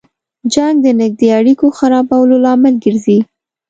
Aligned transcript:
جنګ 0.53 0.75
د 0.81 0.87
نږدې 1.01 1.27
اړیکو 1.39 1.65
خرابولو 1.77 2.35
لامل 2.43 2.75
ګرځي. 2.83 3.19